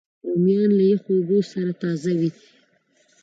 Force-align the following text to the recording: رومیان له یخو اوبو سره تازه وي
رومیان 0.27 0.69
له 0.77 0.83
یخو 0.91 1.11
اوبو 1.15 1.39
سره 1.51 1.71
تازه 1.81 2.11
وي 2.19 2.29